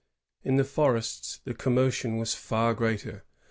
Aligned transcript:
In 0.43 0.55
the 0.55 0.63
forests 0.63 1.41
the 1.43 1.53
commotion 1.53 2.17
was 2.17 2.33
far 2.33 2.73
greater. 2.73 3.23